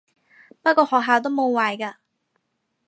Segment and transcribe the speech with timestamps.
[0.63, 1.97] 不過學下都冇壞嘅